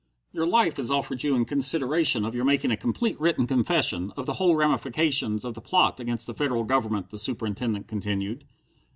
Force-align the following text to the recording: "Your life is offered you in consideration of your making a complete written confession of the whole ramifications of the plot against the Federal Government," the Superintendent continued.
"Your 0.31 0.47
life 0.47 0.79
is 0.79 0.89
offered 0.89 1.21
you 1.21 1.35
in 1.35 1.45
consideration 1.45 2.25
of 2.25 2.33
your 2.33 2.43
making 2.43 2.71
a 2.71 2.75
complete 2.75 3.21
written 3.21 3.45
confession 3.45 4.11
of 4.17 4.25
the 4.25 4.33
whole 4.41 4.55
ramifications 4.55 5.45
of 5.45 5.53
the 5.53 5.61
plot 5.61 5.99
against 5.99 6.25
the 6.25 6.33
Federal 6.33 6.63
Government," 6.63 7.11
the 7.11 7.19
Superintendent 7.19 7.87
continued. 7.87 8.43